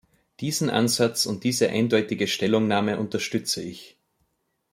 Diesen 0.39 0.71
Ansatz 0.71 1.27
und 1.27 1.43
diese 1.43 1.69
eindeutige 1.69 2.27
Stellungnahme 2.27 2.97
unterstütze 2.97 3.61
ich. 3.61 3.99